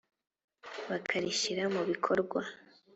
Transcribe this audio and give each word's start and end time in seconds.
bakarishyira 0.89 1.63
mu 1.73 1.81
bikorwa 1.89 2.41